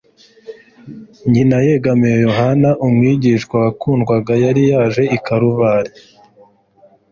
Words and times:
Nyina 1.31 1.57
yegamiye 1.67 2.17
Yohana 2.27 2.69
umwigishwa 2.85 3.55
wakundwaga 3.65 4.33
yari 4.43 4.61
yaje 4.71 5.03
i 5.17 5.17
Kaluvari 5.25 5.91